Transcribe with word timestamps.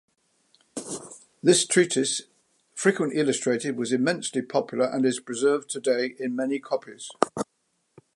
This 1.43 1.63
treatise, 1.67 2.23
frequently 2.73 3.19
illustrated, 3.19 3.77
was 3.77 3.91
immensely 3.91 4.41
popular 4.41 4.87
and 4.87 5.05
is 5.05 5.19
preserved 5.19 5.69
today 5.69 6.15
in 6.17 6.35
many 6.35 6.57
copies. 6.57 7.11